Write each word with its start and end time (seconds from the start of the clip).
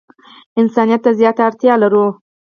انسانیت 0.59 1.01
ته 1.05 1.11
زیاته 1.19 1.41
اړتیا 1.47 1.73
لرو. 1.83 2.07